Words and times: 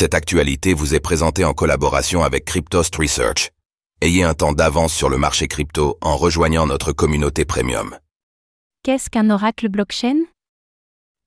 Cette 0.00 0.14
actualité 0.14 0.74
vous 0.74 0.94
est 0.94 1.00
présentée 1.00 1.44
en 1.44 1.54
collaboration 1.54 2.22
avec 2.22 2.44
Cryptost 2.44 2.94
Research. 2.94 3.50
Ayez 4.00 4.22
un 4.22 4.32
temps 4.32 4.52
d'avance 4.52 4.94
sur 4.94 5.08
le 5.08 5.18
marché 5.18 5.48
crypto 5.48 5.98
en 6.00 6.16
rejoignant 6.16 6.68
notre 6.68 6.92
communauté 6.92 7.44
premium. 7.44 7.98
Qu'est-ce 8.84 9.10
qu'un 9.10 9.28
oracle 9.28 9.68
blockchain? 9.68 10.18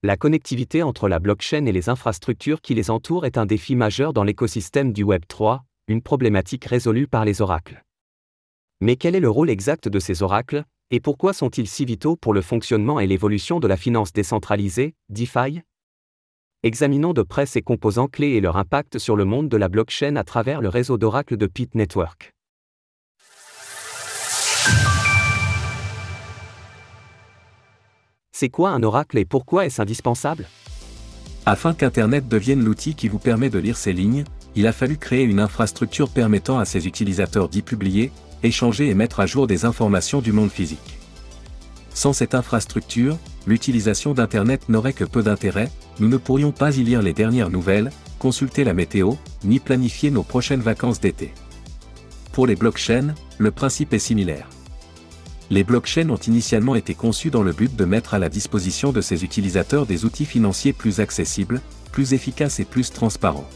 La 0.02 0.16
connectivité 0.16 0.82
entre 0.82 1.06
la 1.10 1.18
blockchain 1.18 1.66
et 1.66 1.72
les 1.72 1.90
infrastructures 1.90 2.62
qui 2.62 2.72
les 2.72 2.88
entourent 2.90 3.26
est 3.26 3.36
un 3.36 3.44
défi 3.44 3.76
majeur 3.76 4.14
dans 4.14 4.24
l'écosystème 4.24 4.94
du 4.94 5.02
Web 5.02 5.24
3, 5.28 5.64
une 5.88 6.00
problématique 6.00 6.64
résolue 6.64 7.08
par 7.08 7.26
les 7.26 7.42
oracles. 7.42 7.84
Mais 8.80 8.96
quel 8.96 9.14
est 9.14 9.20
le 9.20 9.28
rôle 9.28 9.50
exact 9.50 9.86
de 9.88 9.98
ces 9.98 10.22
oracles, 10.22 10.64
et 10.90 11.00
pourquoi 11.00 11.34
sont-ils 11.34 11.68
si 11.68 11.84
vitaux 11.84 12.16
pour 12.16 12.32
le 12.32 12.40
fonctionnement 12.40 13.00
et 13.00 13.06
l'évolution 13.06 13.60
de 13.60 13.68
la 13.68 13.76
finance 13.76 14.14
décentralisée, 14.14 14.94
DeFi? 15.10 15.60
Examinons 16.64 17.12
de 17.12 17.22
près 17.22 17.44
ces 17.44 17.60
composants 17.60 18.06
clés 18.06 18.34
et 18.34 18.40
leur 18.40 18.56
impact 18.56 19.00
sur 19.00 19.16
le 19.16 19.24
monde 19.24 19.48
de 19.48 19.56
la 19.56 19.68
blockchain 19.68 20.14
à 20.14 20.22
travers 20.22 20.60
le 20.60 20.68
réseau 20.68 20.96
d'oracles 20.96 21.36
de 21.36 21.48
Pit 21.48 21.74
Network. 21.74 22.34
C'est 28.30 28.48
quoi 28.48 28.70
un 28.70 28.84
oracle 28.84 29.18
et 29.18 29.24
pourquoi 29.24 29.66
est-ce 29.66 29.82
indispensable? 29.82 30.46
Afin 31.46 31.74
qu'Internet 31.74 32.28
devienne 32.28 32.62
l'outil 32.62 32.94
qui 32.94 33.08
vous 33.08 33.18
permet 33.18 33.50
de 33.50 33.58
lire 33.58 33.76
ces 33.76 33.92
lignes, 33.92 34.22
il 34.54 34.68
a 34.68 34.72
fallu 34.72 34.98
créer 34.98 35.24
une 35.24 35.40
infrastructure 35.40 36.10
permettant 36.10 36.60
à 36.60 36.64
ses 36.64 36.86
utilisateurs 36.86 37.48
d'y 37.48 37.62
publier, 37.62 38.12
échanger 38.44 38.88
et 38.88 38.94
mettre 38.94 39.18
à 39.18 39.26
jour 39.26 39.48
des 39.48 39.64
informations 39.64 40.20
du 40.20 40.30
monde 40.30 40.52
physique. 40.52 40.96
Sans 41.92 42.12
cette 42.12 42.36
infrastructure, 42.36 43.18
l'utilisation 43.48 44.14
d'Internet 44.14 44.68
n'aurait 44.68 44.92
que 44.92 45.04
peu 45.04 45.24
d'intérêt, 45.24 45.68
nous 46.00 46.08
ne 46.08 46.16
pourrions 46.16 46.52
pas 46.52 46.76
y 46.76 46.82
lire 46.82 47.02
les 47.02 47.12
dernières 47.12 47.50
nouvelles, 47.50 47.90
consulter 48.18 48.64
la 48.64 48.74
météo, 48.74 49.12
ni 49.44 49.58
planifier 49.58 50.10
nos 50.10 50.22
prochaines 50.22 50.60
vacances 50.60 51.00
d'été. 51.00 51.32
Pour 52.32 52.46
les 52.46 52.56
blockchains, 52.56 53.14
le 53.38 53.50
principe 53.50 53.92
est 53.92 53.98
similaire. 53.98 54.48
Les 55.50 55.64
blockchains 55.64 56.08
ont 56.08 56.16
initialement 56.16 56.74
été 56.74 56.94
conçus 56.94 57.30
dans 57.30 57.42
le 57.42 57.52
but 57.52 57.76
de 57.76 57.84
mettre 57.84 58.14
à 58.14 58.18
la 58.18 58.30
disposition 58.30 58.92
de 58.92 59.00
ses 59.00 59.22
utilisateurs 59.22 59.84
des 59.84 60.04
outils 60.04 60.24
financiers 60.24 60.72
plus 60.72 61.00
accessibles, 61.00 61.60
plus 61.90 62.14
efficaces 62.14 62.58
et 62.58 62.64
plus 62.64 62.90
transparents. 62.90 63.48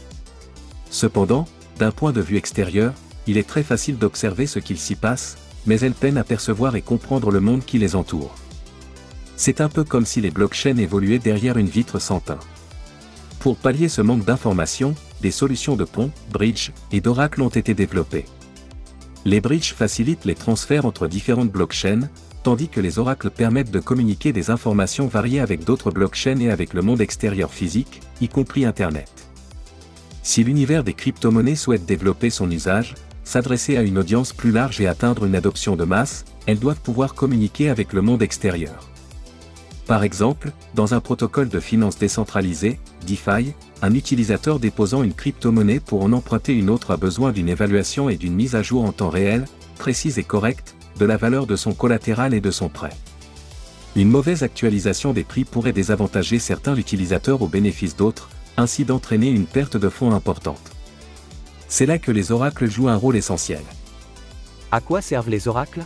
Cependant, 0.91 1.47
d'un 1.79 1.91
point 1.91 2.11
de 2.11 2.21
vue 2.21 2.37
extérieur, 2.37 2.93
il 3.25 3.37
est 3.37 3.47
très 3.47 3.63
facile 3.63 3.97
d'observer 3.97 4.45
ce 4.45 4.59
qu'il 4.59 4.77
s'y 4.77 4.95
passe, 4.95 5.37
mais 5.65 5.79
elles 5.79 5.93
peinent 5.93 6.17
à 6.17 6.23
percevoir 6.23 6.75
et 6.75 6.81
comprendre 6.81 7.31
le 7.31 7.39
monde 7.39 7.65
qui 7.65 7.79
les 7.79 7.95
entoure. 7.95 8.35
C'est 9.39 9.61
un 9.61 9.69
peu 9.69 9.83
comme 9.83 10.05
si 10.05 10.19
les 10.19 10.31
blockchains 10.31 10.77
évoluaient 10.77 11.19
derrière 11.19 11.57
une 11.57 11.69
vitre 11.69 11.99
sans 11.99 12.19
teint. 12.19 12.39
Pour 13.39 13.55
pallier 13.55 13.87
ce 13.87 14.01
manque 14.01 14.25
d'informations, 14.25 14.95
des 15.21 15.29
solutions 15.29 15.75
de 15.75 15.85
pont, 15.85 16.11
bridge 16.33 16.71
et 16.91 17.01
d'oracle 17.01 17.43
ont 17.43 17.49
été 17.49 17.75
développées. 17.75 18.25
Les 19.25 19.39
bridges 19.39 19.73
facilitent 19.73 20.25
les 20.25 20.35
transferts 20.35 20.85
entre 20.85 21.07
différentes 21.07 21.51
blockchains, 21.51 22.09
tandis 22.41 22.67
que 22.67 22.81
les 22.81 22.97
oracles 22.97 23.29
permettent 23.29 23.71
de 23.71 23.79
communiquer 23.79 24.33
des 24.33 24.49
informations 24.49 25.05
variées 25.05 25.39
avec 25.39 25.63
d'autres 25.63 25.91
blockchains 25.91 26.39
et 26.39 26.49
avec 26.49 26.73
le 26.73 26.81
monde 26.81 27.01
extérieur 27.01 27.53
physique, 27.53 28.01
y 28.21 28.29
compris 28.29 28.65
Internet. 28.65 29.11
Si 30.23 30.43
l'univers 30.43 30.83
des 30.83 30.93
crypto-monnaies 30.93 31.55
souhaite 31.55 31.85
développer 31.85 32.31
son 32.31 32.49
usage, 32.49 32.95
s'adresser 33.23 33.77
à 33.77 33.83
une 33.83 33.99
audience 33.99 34.33
plus 34.33 34.51
large 34.51 34.81
et 34.81 34.87
atteindre 34.87 35.25
une 35.25 35.35
adoption 35.35 35.75
de 35.75 35.83
masse, 35.83 36.25
elles 36.47 36.59
doivent 36.59 36.81
pouvoir 36.81 37.13
communiquer 37.13 37.69
avec 37.69 37.93
le 37.93 38.01
monde 38.01 38.23
extérieur. 38.23 38.89
Par 39.87 40.03
exemple, 40.03 40.51
dans 40.75 40.93
un 40.93 40.99
protocole 40.99 41.47
de 41.47 41.61
finance 41.61 41.97
décentralisée, 41.97 42.77
DeFi, 43.07 43.53
un 43.81 43.93
utilisateur 43.93 44.59
déposant 44.59 45.01
une 45.01 45.13
crypto-monnaie 45.13 45.79
pour 45.79 46.03
en 46.03 46.11
emprunter 46.11 46.53
une 46.53 46.69
autre 46.69 46.91
a 46.91 46.97
besoin 46.97 47.31
d'une 47.31 47.47
évaluation 47.47 48.09
et 48.09 48.17
d'une 48.17 48.35
mise 48.35 48.55
à 48.55 48.61
jour 48.61 48.83
en 48.83 48.91
temps 48.91 49.09
réel, 49.09 49.45
précise 49.79 50.19
et 50.19 50.25
correcte, 50.25 50.75
de 50.99 51.05
la 51.05 51.15
valeur 51.15 51.47
de 51.47 51.55
son 51.55 51.73
collatéral 51.73 52.33
et 52.33 52.41
de 52.41 52.51
son 52.51 52.67
prêt. 52.67 52.93
Une 53.95 54.09
mauvaise 54.09 54.43
actualisation 54.43 55.13
des 55.13 55.23
prix 55.23 55.45
pourrait 55.45 55.71
désavantager 55.71 56.37
certains 56.37 56.75
utilisateurs 56.75 57.41
au 57.41 57.47
bénéfice 57.47 57.95
d'autres, 57.95 58.29
ainsi 58.57 58.83
d'entraîner 58.83 59.29
une 59.29 59.45
perte 59.45 59.77
de 59.77 59.87
fonds 59.87 60.11
importante. 60.11 60.71
C'est 61.69 61.85
là 61.85 61.97
que 61.97 62.11
les 62.11 62.33
oracles 62.33 62.69
jouent 62.69 62.89
un 62.89 62.95
rôle 62.95 63.15
essentiel. 63.15 63.61
À 64.69 64.81
quoi 64.81 65.01
servent 65.01 65.29
les 65.29 65.47
oracles? 65.47 65.83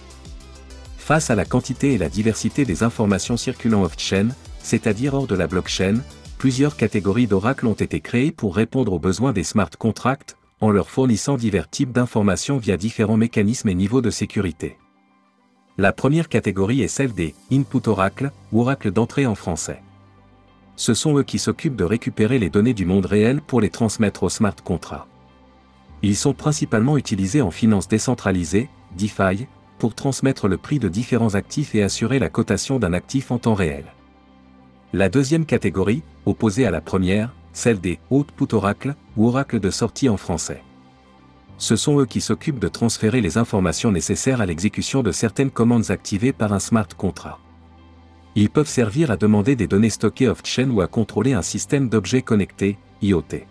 Face 1.12 1.30
à 1.30 1.36
la 1.36 1.44
quantité 1.44 1.92
et 1.92 1.98
la 1.98 2.08
diversité 2.08 2.64
des 2.64 2.84
informations 2.84 3.36
circulant 3.36 3.84
off-chain, 3.84 4.30
c'est-à-dire 4.64 5.14
hors 5.14 5.28
de 5.28 5.36
la 5.36 5.46
blockchain, 5.46 5.96
plusieurs 6.38 6.78
catégories 6.78 7.28
d'oracles 7.28 7.68
ont 7.68 7.74
été 7.74 8.00
créées 8.00 8.32
pour 8.32 8.56
répondre 8.56 8.94
aux 8.94 8.98
besoins 8.98 9.34
des 9.34 9.44
smart 9.44 9.70
contracts, 9.78 10.38
en 10.62 10.72
leur 10.72 10.90
fournissant 10.90 11.36
divers 11.36 11.70
types 11.70 11.92
d'informations 11.92 12.60
via 12.60 12.78
différents 12.78 13.18
mécanismes 13.18 13.68
et 13.68 13.76
niveaux 13.76 14.00
de 14.00 14.10
sécurité. 14.10 14.78
La 15.78 15.92
première 15.92 16.30
catégorie 16.30 16.82
est 16.82 16.88
celle 16.88 17.12
des 17.14 17.36
input 17.52 17.90
oracles, 17.90 18.32
ou 18.54 18.62
oracles 18.62 18.92
d'entrée 18.92 19.26
en 19.26 19.36
français. 19.36 19.82
Ce 20.78 20.94
sont 20.94 21.18
eux 21.18 21.24
qui 21.24 21.40
s'occupent 21.40 21.76
de 21.76 21.84
récupérer 21.84 22.40
les 22.40 22.50
données 22.50 22.74
du 22.74 22.86
monde 22.86 23.06
réel 23.06 23.42
pour 23.42 23.60
les 23.60 23.70
transmettre 23.70 24.24
aux 24.24 24.30
smart 24.30 24.56
contracts. 24.64 25.10
Ils 26.04 26.16
sont 26.16 26.34
principalement 26.34 26.96
utilisés 26.96 27.42
en 27.42 27.52
finance 27.52 27.90
décentralisée, 27.90 28.70
DeFi, 28.98 29.48
pour 29.82 29.96
transmettre 29.96 30.48
le 30.48 30.58
prix 30.58 30.78
de 30.78 30.88
différents 30.88 31.34
actifs 31.34 31.74
et 31.74 31.82
assurer 31.82 32.20
la 32.20 32.30
cotation 32.30 32.78
d'un 32.78 32.94
actif 32.94 33.32
en 33.32 33.40
temps 33.40 33.56
réel. 33.56 33.86
La 34.94 35.10
deuxième 35.10 35.44
catégorie, 35.44 36.04
opposée 36.28 36.68
à 36.68 36.70
la 36.70 36.82
première, 36.82 37.34
celle 37.52 37.82
des 37.82 37.98
output 38.12 38.54
oracles 38.54 38.94
ou 39.18 39.28
oracles 39.28 39.60
de 39.60 39.72
sortie 39.72 40.08
en 40.08 40.18
français. 40.18 40.62
Ce 41.58 41.76
sont 41.76 42.00
eux 42.00 42.06
qui 42.06 42.22
s'occupent 42.22 42.60
de 42.60 42.68
transférer 42.68 43.22
les 43.22 43.40
informations 43.40 43.92
nécessaires 43.92 44.40
à 44.40 44.46
l'exécution 44.46 45.02
de 45.02 45.12
certaines 45.12 45.50
commandes 45.50 45.90
activées 45.90 46.32
par 46.32 46.54
un 46.54 46.60
smart 46.60 46.88
contract. 46.96 47.40
Ils 48.36 48.52
peuvent 48.52 48.70
servir 48.70 49.10
à 49.10 49.18
demander 49.18 49.56
des 49.56 49.66
données 49.66 49.90
stockées 49.90 50.28
off-chain 50.28 50.70
ou 50.70 50.82
à 50.82 50.88
contrôler 50.88 51.34
un 51.34 51.42
système 51.42 51.90
d'objets 51.90 52.22
connectés, 52.22 52.78
IoT. 53.02 53.48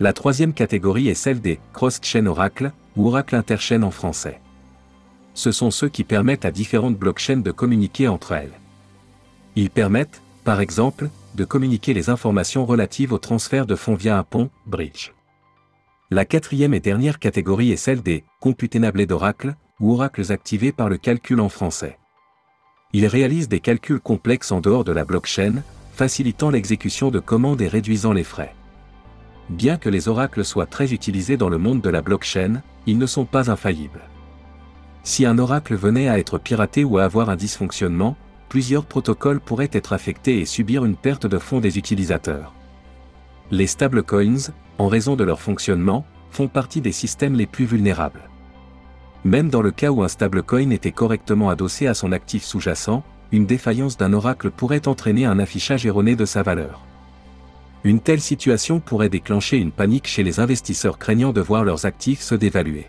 La 0.00 0.12
troisième 0.12 0.52
catégorie 0.52 1.06
est 1.06 1.14
celle 1.14 1.40
des 1.40 1.60
cross-chain 1.74 2.26
oracles, 2.26 2.72
ou 2.96 3.06
oracles 3.06 3.36
interchaînes 3.36 3.84
en 3.84 3.92
français. 3.92 4.40
Ce 5.38 5.52
sont 5.52 5.70
ceux 5.70 5.88
qui 5.88 6.02
permettent 6.02 6.44
à 6.44 6.50
différentes 6.50 6.98
blockchains 6.98 7.36
de 7.36 7.52
communiquer 7.52 8.08
entre 8.08 8.32
elles. 8.32 8.58
Ils 9.54 9.70
permettent, 9.70 10.20
par 10.42 10.60
exemple, 10.60 11.10
de 11.36 11.44
communiquer 11.44 11.94
les 11.94 12.10
informations 12.10 12.66
relatives 12.66 13.12
au 13.12 13.18
transfert 13.18 13.64
de 13.64 13.76
fonds 13.76 13.94
via 13.94 14.18
un 14.18 14.24
pont, 14.24 14.50
bridge. 14.66 15.12
La 16.10 16.24
quatrième 16.24 16.74
et 16.74 16.80
dernière 16.80 17.20
catégorie 17.20 17.70
est 17.70 17.76
celle 17.76 18.02
des 18.02 18.24
computables 18.40 19.06
d'oracles, 19.06 19.54
ou 19.78 19.92
oracles 19.92 20.32
activés 20.32 20.72
par 20.72 20.88
le 20.88 20.96
calcul 20.96 21.38
en 21.38 21.48
français. 21.48 22.00
Ils 22.92 23.06
réalisent 23.06 23.48
des 23.48 23.60
calculs 23.60 24.00
complexes 24.00 24.50
en 24.50 24.60
dehors 24.60 24.82
de 24.82 24.90
la 24.90 25.04
blockchain, 25.04 25.62
facilitant 25.92 26.50
l'exécution 26.50 27.12
de 27.12 27.20
commandes 27.20 27.62
et 27.62 27.68
réduisant 27.68 28.12
les 28.12 28.24
frais. 28.24 28.56
Bien 29.50 29.76
que 29.76 29.88
les 29.88 30.08
oracles 30.08 30.44
soient 30.44 30.66
très 30.66 30.92
utilisés 30.92 31.36
dans 31.36 31.48
le 31.48 31.58
monde 31.58 31.80
de 31.80 31.90
la 31.90 32.02
blockchain, 32.02 32.60
ils 32.88 32.98
ne 32.98 33.06
sont 33.06 33.24
pas 33.24 33.52
infaillibles. 33.52 34.02
Si 35.02 35.24
un 35.24 35.38
oracle 35.38 35.74
venait 35.74 36.08
à 36.08 36.18
être 36.18 36.38
piraté 36.38 36.84
ou 36.84 36.98
à 36.98 37.04
avoir 37.04 37.30
un 37.30 37.36
dysfonctionnement, 37.36 38.16
plusieurs 38.48 38.84
protocoles 38.84 39.40
pourraient 39.40 39.70
être 39.72 39.92
affectés 39.92 40.40
et 40.40 40.46
subir 40.46 40.84
une 40.84 40.96
perte 40.96 41.26
de 41.26 41.38
fonds 41.38 41.60
des 41.60 41.78
utilisateurs. 41.78 42.54
Les 43.50 43.66
stablecoins, 43.66 44.52
en 44.78 44.88
raison 44.88 45.16
de 45.16 45.24
leur 45.24 45.40
fonctionnement, 45.40 46.04
font 46.30 46.48
partie 46.48 46.80
des 46.80 46.92
systèmes 46.92 47.34
les 47.34 47.46
plus 47.46 47.64
vulnérables. 47.64 48.28
Même 49.24 49.50
dans 49.50 49.62
le 49.62 49.70
cas 49.70 49.90
où 49.90 50.02
un 50.02 50.08
stablecoin 50.08 50.70
était 50.70 50.92
correctement 50.92 51.50
adossé 51.50 51.86
à 51.86 51.94
son 51.94 52.12
actif 52.12 52.44
sous-jacent, 52.44 53.02
une 53.32 53.46
défaillance 53.46 53.96
d'un 53.96 54.12
oracle 54.12 54.50
pourrait 54.50 54.88
entraîner 54.88 55.24
un 55.24 55.38
affichage 55.38 55.84
erroné 55.84 56.16
de 56.16 56.24
sa 56.24 56.42
valeur. 56.42 56.82
Une 57.84 58.00
telle 58.00 58.20
situation 58.20 58.80
pourrait 58.80 59.08
déclencher 59.08 59.58
une 59.58 59.72
panique 59.72 60.06
chez 60.06 60.22
les 60.22 60.40
investisseurs 60.40 60.98
craignant 60.98 61.32
de 61.32 61.40
voir 61.40 61.64
leurs 61.64 61.86
actifs 61.86 62.20
se 62.20 62.34
dévaluer. 62.34 62.86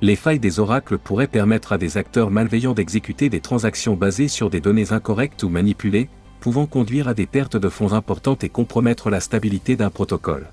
Les 0.00 0.14
failles 0.14 0.38
des 0.38 0.60
oracles 0.60 0.96
pourraient 0.96 1.26
permettre 1.26 1.72
à 1.72 1.78
des 1.78 1.96
acteurs 1.96 2.30
malveillants 2.30 2.74
d'exécuter 2.74 3.28
des 3.28 3.40
transactions 3.40 3.96
basées 3.96 4.28
sur 4.28 4.48
des 4.48 4.60
données 4.60 4.92
incorrectes 4.92 5.42
ou 5.42 5.48
manipulées, 5.48 6.08
pouvant 6.38 6.66
conduire 6.66 7.08
à 7.08 7.14
des 7.14 7.26
pertes 7.26 7.56
de 7.56 7.68
fonds 7.68 7.92
importantes 7.92 8.44
et 8.44 8.48
compromettre 8.48 9.10
la 9.10 9.18
stabilité 9.18 9.74
d'un 9.74 9.90
protocole. 9.90 10.46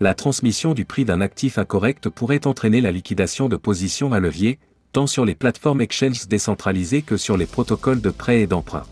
La 0.00 0.14
transmission 0.14 0.72
du 0.72 0.86
prix 0.86 1.04
d'un 1.04 1.20
actif 1.20 1.58
incorrect 1.58 2.08
pourrait 2.08 2.46
entraîner 2.46 2.80
la 2.80 2.90
liquidation 2.90 3.50
de 3.50 3.56
positions 3.56 4.14
à 4.14 4.20
levier, 4.20 4.58
tant 4.92 5.06
sur 5.06 5.26
les 5.26 5.34
plateformes 5.34 5.82
exchanges 5.82 6.26
décentralisées 6.26 7.02
que 7.02 7.18
sur 7.18 7.36
les 7.36 7.46
protocoles 7.46 8.00
de 8.00 8.10
prêt 8.10 8.40
et 8.40 8.46
d'emprunt. 8.46 8.84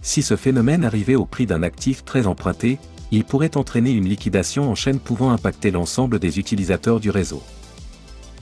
Si 0.00 0.22
ce 0.22 0.36
phénomène 0.36 0.84
arrivait 0.84 1.14
au 1.14 1.26
prix 1.26 1.44
d'un 1.44 1.62
actif 1.62 2.06
très 2.06 2.26
emprunté, 2.26 2.78
il 3.10 3.24
pourrait 3.24 3.58
entraîner 3.58 3.90
une 3.90 4.08
liquidation 4.08 4.70
en 4.70 4.74
chaîne 4.74 4.98
pouvant 4.98 5.30
impacter 5.30 5.70
l'ensemble 5.70 6.18
des 6.18 6.38
utilisateurs 6.38 7.00
du 7.00 7.10
réseau. 7.10 7.42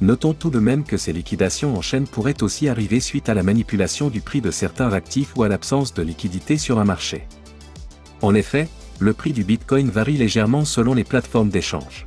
Notons 0.00 0.32
tout 0.32 0.48
de 0.48 0.58
même 0.58 0.84
que 0.84 0.96
ces 0.96 1.12
liquidations 1.12 1.76
en 1.76 1.82
chaîne 1.82 2.06
pourraient 2.06 2.42
aussi 2.42 2.68
arriver 2.68 3.00
suite 3.00 3.28
à 3.28 3.34
la 3.34 3.42
manipulation 3.42 4.08
du 4.08 4.22
prix 4.22 4.40
de 4.40 4.50
certains 4.50 4.92
actifs 4.92 5.32
ou 5.36 5.42
à 5.42 5.48
l'absence 5.48 5.92
de 5.92 6.02
liquidité 6.02 6.56
sur 6.56 6.78
un 6.78 6.84
marché. 6.84 7.26
En 8.22 8.34
effet, 8.34 8.68
le 8.98 9.12
prix 9.12 9.32
du 9.32 9.44
Bitcoin 9.44 9.90
varie 9.90 10.16
légèrement 10.16 10.64
selon 10.64 10.94
les 10.94 11.04
plateformes 11.04 11.50
d'échange. 11.50 12.06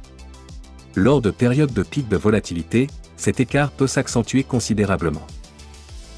Lors 0.96 1.22
de 1.22 1.30
périodes 1.30 1.74
de 1.74 1.84
pic 1.84 2.08
de 2.08 2.18
volatilité, 2.18 2.88
cet 3.16 3.40
écart 3.40 3.72
peut 3.72 3.88
s'accentuer 3.88 4.44
considérablement. 4.44 5.26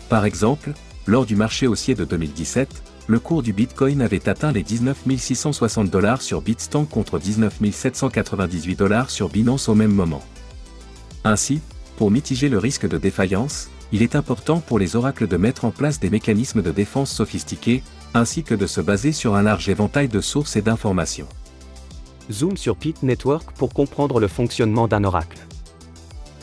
Par 0.07 0.25
exemple, 0.25 0.71
lors 1.07 1.25
du 1.25 1.35
marché 1.35 1.67
haussier 1.67 1.93
de 1.93 2.05
2017, 2.05 2.83
le 3.07 3.19
cours 3.19 3.43
du 3.43 3.53
Bitcoin 3.53 4.01
avait 4.01 4.27
atteint 4.27 4.51
les 4.51 4.63
19 4.63 4.97
660 5.17 5.89
dollars 5.89 6.21
sur 6.21 6.41
Bitstamp 6.41 6.85
contre 6.85 7.19
19 7.19 7.59
798 7.71 8.75
dollars 8.75 9.09
sur 9.09 9.29
Binance 9.29 9.69
au 9.69 9.75
même 9.75 9.93
moment. 9.93 10.23
Ainsi, 11.25 11.59
pour 11.97 12.11
mitiger 12.11 12.49
le 12.49 12.59
risque 12.59 12.87
de 12.87 12.99
défaillance, 12.99 13.69
il 13.91 14.03
est 14.03 14.15
important 14.15 14.59
pour 14.59 14.77
les 14.77 14.95
oracles 14.95 15.27
de 15.27 15.37
mettre 15.37 15.65
en 15.65 15.71
place 15.71 15.99
des 15.99 16.11
mécanismes 16.11 16.61
de 16.61 16.71
défense 16.71 17.11
sophistiqués, 17.11 17.81
ainsi 18.13 18.43
que 18.43 18.53
de 18.53 18.67
se 18.67 18.79
baser 18.79 19.11
sur 19.11 19.35
un 19.35 19.41
large 19.41 19.67
éventail 19.67 20.07
de 20.07 20.21
sources 20.21 20.55
et 20.55 20.61
d'informations. 20.61 21.27
Zoom 22.31 22.57
sur 22.57 22.77
Pit 22.77 23.01
Network 23.01 23.51
pour 23.53 23.73
comprendre 23.73 24.19
le 24.19 24.27
fonctionnement 24.27 24.87
d'un 24.87 25.03
oracle. 25.03 25.39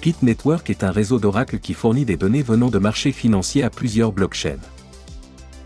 Pit 0.01 0.21
Network 0.21 0.69
est 0.69 0.83
un 0.83 0.91
réseau 0.91 1.21
d'oracles 1.21 1.61
qui 1.61 1.75
fournit 1.75 2.05
des 2.05 2.17
données 2.17 2.43
venant 2.43 2.69
de 2.69 2.79
marchés 2.81 3.13
financiers 3.13 3.63
à 3.63 3.71
plusieurs 3.71 4.11
blockchains. 4.11 4.59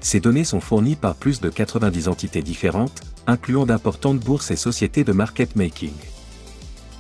Ces 0.00 0.20
données 0.20 0.44
sont 0.44 0.60
fournies 0.60 0.94
par 0.94 1.14
plus 1.14 1.40
de 1.40 1.48
90 1.48 2.08
entités 2.08 2.42
différentes, 2.42 3.00
incluant 3.26 3.64
d'importantes 3.64 4.20
bourses 4.20 4.50
et 4.50 4.56
sociétés 4.56 5.04
de 5.04 5.12
market 5.12 5.56
making. 5.56 5.94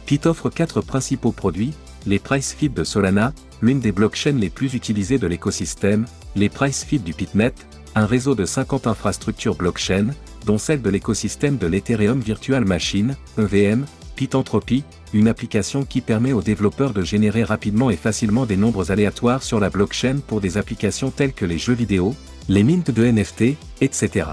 Pit 0.06 0.24
offre 0.24 0.48
quatre 0.48 0.80
principaux 0.80 1.32
produits, 1.32 1.74
les 2.06 2.18
price 2.18 2.54
feeds 2.54 2.74
de 2.74 2.84
Solana, 2.84 3.32
l'une 3.60 3.80
des 3.80 3.92
blockchains 3.92 4.32
les 4.32 4.50
plus 4.50 4.74
utilisées 4.74 5.18
de 5.18 5.26
l'écosystème, 5.26 6.06
les 6.34 6.48
price 6.48 6.84
feeds 6.84 7.02
du 7.02 7.12
Pitnet, 7.12 7.54
un 7.94 8.06
réseau 8.06 8.34
de 8.34 8.44
50 8.44 8.86
infrastructures 8.86 9.56
blockchain, 9.56 10.08
dont 10.44 10.58
celle 10.58 10.82
de 10.82 10.90
l'écosystème 10.90 11.58
de 11.58 11.66
l'Ethereum 11.66 12.20
Virtual 12.20 12.64
Machine, 12.64 13.16
EVM, 13.38 13.84
Pitentropy, 14.14 14.84
une 15.12 15.28
application 15.28 15.84
qui 15.84 16.00
permet 16.00 16.32
aux 16.32 16.42
développeurs 16.42 16.92
de 16.92 17.02
générer 17.02 17.44
rapidement 17.44 17.90
et 17.90 17.96
facilement 17.96 18.46
des 18.46 18.56
nombres 18.56 18.90
aléatoires 18.90 19.42
sur 19.42 19.60
la 19.60 19.70
blockchain 19.70 20.18
pour 20.26 20.40
des 20.40 20.56
applications 20.56 21.10
telles 21.10 21.32
que 21.32 21.44
les 21.44 21.58
jeux 21.58 21.74
vidéo, 21.74 22.14
les 22.48 22.62
mints 22.62 22.82
de 22.86 23.04
NFT, 23.04 23.56
etc. 23.80 24.26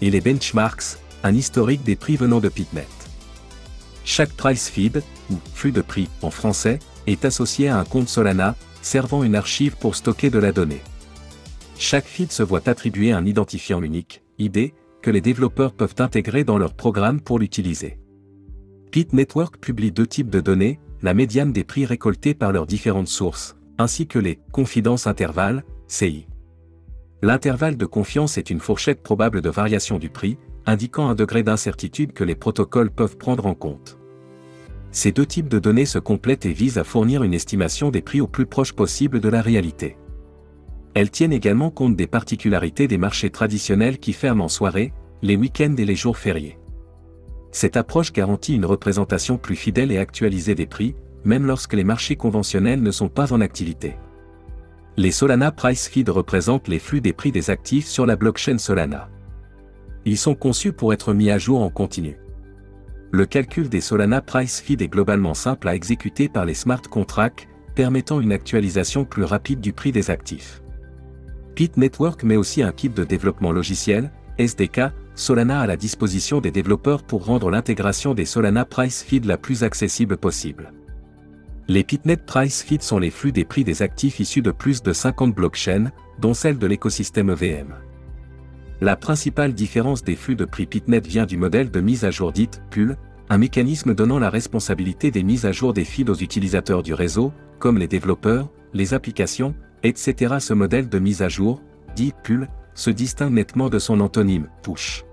Et 0.00 0.10
les 0.10 0.20
benchmarks, 0.20 0.98
un 1.22 1.34
historique 1.34 1.82
des 1.84 1.96
prix 1.96 2.16
venant 2.16 2.40
de 2.40 2.48
Pitnet. 2.48 2.99
Chaque 4.12 4.32
price 4.32 4.68
feed, 4.68 5.04
ou 5.30 5.36
flux 5.54 5.70
de 5.70 5.82
prix 5.82 6.08
en 6.22 6.32
français, 6.32 6.80
est 7.06 7.24
associé 7.24 7.68
à 7.68 7.78
un 7.78 7.84
compte 7.84 8.08
Solana, 8.08 8.56
servant 8.82 9.22
une 9.22 9.36
archive 9.36 9.76
pour 9.76 9.94
stocker 9.94 10.30
de 10.30 10.40
la 10.40 10.50
donnée. 10.50 10.80
Chaque 11.78 12.06
feed 12.06 12.32
se 12.32 12.42
voit 12.42 12.68
attribuer 12.68 13.12
un 13.12 13.24
identifiant 13.24 13.80
unique, 13.80 14.24
ID, 14.40 14.72
que 15.00 15.12
les 15.12 15.20
développeurs 15.20 15.72
peuvent 15.72 15.94
intégrer 16.00 16.42
dans 16.42 16.58
leur 16.58 16.74
programme 16.74 17.20
pour 17.20 17.38
l'utiliser. 17.38 18.00
Pit 18.90 19.12
Network 19.12 19.58
publie 19.58 19.92
deux 19.92 20.08
types 20.08 20.28
de 20.28 20.40
données, 20.40 20.80
la 21.02 21.14
médiane 21.14 21.52
des 21.52 21.62
prix 21.62 21.86
récoltés 21.86 22.34
par 22.34 22.50
leurs 22.50 22.66
différentes 22.66 23.06
sources, 23.06 23.54
ainsi 23.78 24.08
que 24.08 24.18
les 24.18 24.40
confidences 24.50 25.06
intervalles, 25.06 25.62
CI. 25.86 26.26
L'intervalle 27.22 27.76
de 27.76 27.86
confiance 27.86 28.38
est 28.38 28.50
une 28.50 28.58
fourchette 28.58 29.04
probable 29.04 29.40
de 29.40 29.50
variation 29.50 30.00
du 30.00 30.10
prix, 30.10 30.36
indiquant 30.66 31.08
un 31.08 31.14
degré 31.14 31.44
d'incertitude 31.44 32.12
que 32.12 32.24
les 32.24 32.34
protocoles 32.34 32.90
peuvent 32.90 33.16
prendre 33.16 33.46
en 33.46 33.54
compte. 33.54 33.99
Ces 34.92 35.12
deux 35.12 35.26
types 35.26 35.48
de 35.48 35.58
données 35.58 35.86
se 35.86 35.98
complètent 35.98 36.46
et 36.46 36.52
visent 36.52 36.78
à 36.78 36.84
fournir 36.84 37.22
une 37.22 37.34
estimation 37.34 37.90
des 37.90 38.02
prix 38.02 38.20
au 38.20 38.26
plus 38.26 38.46
proche 38.46 38.72
possible 38.72 39.20
de 39.20 39.28
la 39.28 39.40
réalité. 39.40 39.96
Elles 40.94 41.10
tiennent 41.10 41.32
également 41.32 41.70
compte 41.70 41.94
des 41.94 42.08
particularités 42.08 42.88
des 42.88 42.98
marchés 42.98 43.30
traditionnels 43.30 43.98
qui 43.98 44.12
ferment 44.12 44.44
en 44.44 44.48
soirée, 44.48 44.92
les 45.22 45.36
week-ends 45.36 45.76
et 45.78 45.84
les 45.84 45.94
jours 45.94 46.18
fériés. 46.18 46.58
Cette 47.52 47.76
approche 47.76 48.12
garantit 48.12 48.54
une 48.54 48.64
représentation 48.64 49.38
plus 49.38 49.56
fidèle 49.56 49.92
et 49.92 49.98
actualisée 49.98 50.54
des 50.54 50.66
prix, 50.66 50.96
même 51.24 51.46
lorsque 51.46 51.74
les 51.74 51.84
marchés 51.84 52.16
conventionnels 52.16 52.82
ne 52.82 52.90
sont 52.90 53.08
pas 53.08 53.32
en 53.32 53.40
activité. 53.40 53.96
Les 54.96 55.12
Solana 55.12 55.52
Price 55.52 55.88
Feed 55.88 56.08
représentent 56.08 56.68
les 56.68 56.78
flux 56.78 57.00
des 57.00 57.12
prix 57.12 57.30
des 57.30 57.50
actifs 57.50 57.86
sur 57.86 58.06
la 58.06 58.16
blockchain 58.16 58.58
Solana. 58.58 59.08
Ils 60.04 60.18
sont 60.18 60.34
conçus 60.34 60.72
pour 60.72 60.92
être 60.92 61.12
mis 61.12 61.30
à 61.30 61.38
jour 61.38 61.62
en 61.62 61.70
continu. 61.70 62.16
Le 63.12 63.26
calcul 63.26 63.68
des 63.68 63.80
Solana 63.80 64.20
Price 64.20 64.60
Feed 64.60 64.82
est 64.82 64.88
globalement 64.88 65.34
simple 65.34 65.68
à 65.68 65.74
exécuter 65.74 66.28
par 66.28 66.44
les 66.44 66.54
smart 66.54 66.82
contracts, 66.82 67.48
permettant 67.74 68.20
une 68.20 68.30
actualisation 68.30 69.04
plus 69.04 69.24
rapide 69.24 69.60
du 69.60 69.72
prix 69.72 69.90
des 69.90 70.10
actifs. 70.10 70.62
Pit 71.56 71.76
Network 71.76 72.22
met 72.22 72.36
aussi 72.36 72.62
un 72.62 72.70
kit 72.70 72.88
de 72.88 73.02
développement 73.02 73.50
logiciel, 73.50 74.12
SDK, 74.38 74.92
Solana 75.16 75.60
à 75.60 75.66
la 75.66 75.76
disposition 75.76 76.40
des 76.40 76.52
développeurs 76.52 77.02
pour 77.02 77.24
rendre 77.24 77.50
l'intégration 77.50 78.14
des 78.14 78.24
Solana 78.24 78.64
Price 78.64 79.02
Feed 79.02 79.24
la 79.24 79.36
plus 79.36 79.64
accessible 79.64 80.16
possible. 80.16 80.72
Les 81.66 81.82
Pitnet 81.82 82.16
Price 82.16 82.62
Feed 82.62 82.82
sont 82.82 82.98
les 82.98 83.10
flux 83.10 83.32
des 83.32 83.44
prix 83.44 83.64
des 83.64 83.82
actifs 83.82 84.20
issus 84.20 84.42
de 84.42 84.52
plus 84.52 84.82
de 84.82 84.92
50 84.92 85.34
blockchains, 85.34 85.90
dont 86.20 86.34
celle 86.34 86.58
de 86.58 86.66
l'écosystème 86.66 87.30
EVM. 87.30 87.74
La 88.82 88.96
principale 88.96 89.52
différence 89.52 90.02
des 90.02 90.16
flux 90.16 90.36
de 90.36 90.46
prix 90.46 90.64
Pitnet 90.64 91.00
vient 91.00 91.26
du 91.26 91.36
modèle 91.36 91.70
de 91.70 91.80
mise 91.80 92.06
à 92.06 92.10
jour 92.10 92.32
dite 92.32 92.62
PUL, 92.70 92.96
un 93.28 93.36
mécanisme 93.36 93.94
donnant 93.94 94.18
la 94.18 94.30
responsabilité 94.30 95.10
des 95.10 95.22
mises 95.22 95.44
à 95.44 95.52
jour 95.52 95.74
des 95.74 95.84
feeds 95.84 96.10
aux 96.10 96.14
utilisateurs 96.14 96.82
du 96.82 96.94
réseau, 96.94 97.30
comme 97.58 97.76
les 97.76 97.88
développeurs, 97.88 98.48
les 98.72 98.94
applications, 98.94 99.54
etc. 99.82 100.36
Ce 100.40 100.54
modèle 100.54 100.88
de 100.88 100.98
mise 100.98 101.20
à 101.20 101.28
jour, 101.28 101.60
dit 101.94 102.14
PUL, 102.24 102.48
se 102.72 102.88
distingue 102.88 103.34
nettement 103.34 103.68
de 103.68 103.78
son 103.78 104.00
antonyme, 104.00 104.48
push. 104.62 105.04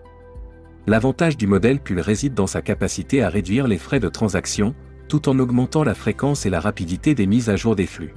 L'avantage 0.88 1.36
du 1.36 1.46
modèle 1.46 1.82
PUL 1.82 2.00
réside 2.00 2.34
dans 2.34 2.48
sa 2.48 2.62
capacité 2.62 3.22
à 3.22 3.28
réduire 3.28 3.68
les 3.68 3.78
frais 3.78 4.00
de 4.00 4.08
transaction, 4.08 4.76
tout 5.10 5.28
en 5.28 5.38
augmentant 5.40 5.84
la 5.84 5.94
fréquence 5.94 6.46
et 6.46 6.50
la 6.50 6.62
rapidité 6.62 7.16
des 7.16 7.28
mises 7.28 7.50
à 7.50 7.58
jour 7.58 7.76
des 7.76 7.86
flux. 7.86 8.14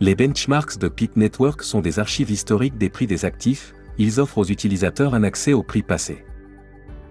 Les 0.00 0.14
benchmarks 0.14 0.78
de 0.78 0.88
Pit 0.88 1.16
Network 1.16 1.62
sont 1.62 1.80
des 1.80 1.98
archives 1.98 2.30
historiques 2.30 2.76
des 2.76 2.90
prix 2.90 3.06
des 3.06 3.24
actifs, 3.24 3.74
ils 4.00 4.18
offrent 4.18 4.38
aux 4.38 4.44
utilisateurs 4.44 5.14
un 5.14 5.22
accès 5.22 5.52
aux 5.52 5.62
prix 5.62 5.82
passés. 5.82 6.24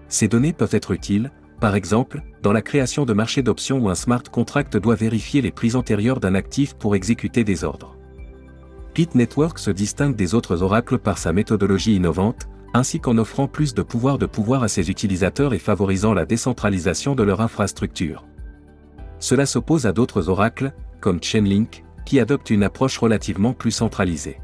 Ces 0.08 0.26
données 0.26 0.52
peuvent 0.52 0.74
être 0.74 0.90
utiles, 0.90 1.30
par 1.60 1.76
exemple, 1.76 2.22
dans 2.42 2.52
la 2.52 2.62
création 2.62 3.04
de 3.04 3.12
marchés 3.12 3.44
d'options 3.44 3.78
où 3.78 3.88
un 3.88 3.94
smart 3.94 4.24
contract 4.24 4.76
doit 4.76 4.96
vérifier 4.96 5.40
les 5.40 5.52
prix 5.52 5.76
antérieurs 5.76 6.18
d'un 6.18 6.34
actif 6.34 6.74
pour 6.74 6.96
exécuter 6.96 7.44
des 7.44 7.62
ordres. 7.62 7.96
Pit 8.92 9.14
Network 9.14 9.60
se 9.60 9.70
distingue 9.70 10.16
des 10.16 10.34
autres 10.34 10.62
oracles 10.62 10.98
par 10.98 11.16
sa 11.16 11.32
méthodologie 11.32 11.94
innovante, 11.94 12.48
ainsi 12.74 12.98
qu'en 12.98 13.18
offrant 13.18 13.46
plus 13.46 13.72
de 13.72 13.82
pouvoir 13.82 14.18
de 14.18 14.26
pouvoir 14.26 14.64
à 14.64 14.68
ses 14.68 14.90
utilisateurs 14.90 15.54
et 15.54 15.60
favorisant 15.60 16.12
la 16.12 16.26
décentralisation 16.26 17.14
de 17.14 17.22
leur 17.22 17.40
infrastructure. 17.40 18.26
Cela 19.20 19.46
s'oppose 19.46 19.86
à 19.86 19.92
d'autres 19.92 20.28
oracles, 20.28 20.72
comme 21.00 21.22
Chainlink, 21.22 21.84
qui 22.04 22.18
adoptent 22.18 22.50
une 22.50 22.64
approche 22.64 22.98
relativement 22.98 23.52
plus 23.52 23.70
centralisée. 23.70 24.40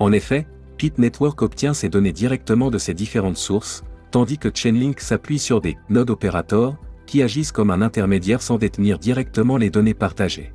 En 0.00 0.10
effet, 0.10 0.48
Pit 0.76 0.98
Network 0.98 1.40
obtient 1.42 1.74
ses 1.74 1.88
données 1.88 2.12
directement 2.12 2.70
de 2.70 2.78
ces 2.78 2.94
différentes 2.94 3.36
sources, 3.36 3.84
tandis 4.10 4.38
que 4.38 4.50
Chainlink 4.52 5.00
s'appuie 5.00 5.38
sur 5.38 5.60
des 5.60 5.76
nodes 5.88 6.10
opérateurs, 6.10 6.76
qui 7.06 7.22
agissent 7.22 7.52
comme 7.52 7.70
un 7.70 7.82
intermédiaire 7.82 8.42
sans 8.42 8.58
détenir 8.58 8.98
directement 8.98 9.56
les 9.56 9.70
données 9.70 9.94
partagées. 9.94 10.52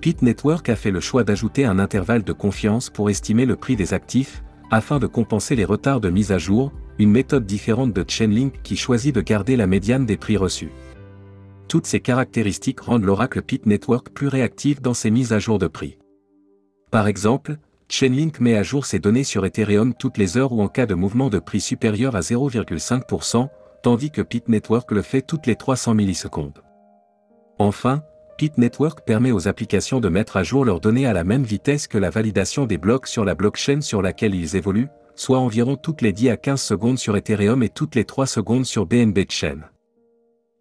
Pit 0.00 0.22
Network 0.22 0.68
a 0.68 0.76
fait 0.76 0.90
le 0.90 1.00
choix 1.00 1.24
d'ajouter 1.24 1.64
un 1.64 1.78
intervalle 1.78 2.22
de 2.22 2.32
confiance 2.32 2.90
pour 2.90 3.10
estimer 3.10 3.46
le 3.46 3.56
prix 3.56 3.76
des 3.76 3.94
actifs, 3.94 4.42
afin 4.70 4.98
de 4.98 5.06
compenser 5.06 5.56
les 5.56 5.64
retards 5.64 6.00
de 6.00 6.10
mise 6.10 6.32
à 6.32 6.38
jour, 6.38 6.72
une 6.98 7.10
méthode 7.10 7.46
différente 7.46 7.92
de 7.92 8.04
Chainlink 8.06 8.62
qui 8.62 8.76
choisit 8.76 9.14
de 9.14 9.20
garder 9.20 9.56
la 9.56 9.66
médiane 9.66 10.06
des 10.06 10.16
prix 10.16 10.36
reçus. 10.36 10.70
Toutes 11.68 11.86
ces 11.86 12.00
caractéristiques 12.00 12.80
rendent 12.80 13.04
l'oracle 13.04 13.42
Pit 13.42 13.66
Network 13.66 14.10
plus 14.10 14.28
réactif 14.28 14.80
dans 14.80 14.94
ses 14.94 15.10
mises 15.10 15.32
à 15.32 15.38
jour 15.38 15.58
de 15.58 15.66
prix. 15.66 15.98
Par 16.90 17.08
exemple, 17.08 17.58
Chainlink 17.88 18.40
met 18.40 18.56
à 18.56 18.62
jour 18.62 18.84
ses 18.84 18.98
données 18.98 19.24
sur 19.24 19.46
Ethereum 19.46 19.94
toutes 19.94 20.18
les 20.18 20.36
heures 20.36 20.52
ou 20.52 20.60
en 20.60 20.68
cas 20.68 20.86
de 20.86 20.94
mouvement 20.94 21.30
de 21.30 21.38
prix 21.38 21.60
supérieur 21.60 22.16
à 22.16 22.20
0,5%, 22.20 23.48
tandis 23.82 24.10
que 24.10 24.22
Pit 24.22 24.48
Network 24.48 24.90
le 24.90 25.02
fait 25.02 25.22
toutes 25.22 25.46
les 25.46 25.56
300 25.56 25.94
millisecondes. 25.94 26.62
Enfin, 27.58 28.02
Pit 28.36 28.58
Network 28.58 29.06
permet 29.06 29.30
aux 29.30 29.48
applications 29.48 30.00
de 30.00 30.08
mettre 30.08 30.36
à 30.36 30.42
jour 30.42 30.64
leurs 30.64 30.80
données 30.80 31.06
à 31.06 31.12
la 31.12 31.24
même 31.24 31.44
vitesse 31.44 31.86
que 31.86 31.96
la 31.96 32.10
validation 32.10 32.66
des 32.66 32.76
blocs 32.76 33.06
sur 33.06 33.24
la 33.24 33.34
blockchain 33.34 33.80
sur 33.80 34.02
laquelle 34.02 34.34
ils 34.34 34.56
évoluent, 34.56 34.88
soit 35.14 35.38
environ 35.38 35.76
toutes 35.76 36.02
les 36.02 36.12
10 36.12 36.30
à 36.30 36.36
15 36.36 36.60
secondes 36.60 36.98
sur 36.98 37.16
Ethereum 37.16 37.62
et 37.62 37.68
toutes 37.68 37.94
les 37.94 38.04
3 38.04 38.26
secondes 38.26 38.66
sur 38.66 38.84
BNB 38.84 39.20
Chain. 39.30 39.60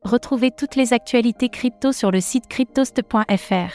Retrouvez 0.03 0.51
toutes 0.51 0.75
les 0.75 0.94
actualités 0.94 1.50
crypto 1.50 1.91
sur 1.91 2.12
le 2.12 2.22
site 2.22 2.48
cryptost.fr. 2.48 3.74